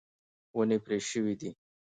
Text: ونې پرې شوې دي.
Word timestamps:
ونې 0.57 0.77
پرې 0.85 0.97
شوې 1.09 1.33
دي. 1.39 1.51